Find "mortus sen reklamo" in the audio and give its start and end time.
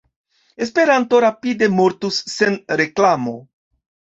1.81-3.37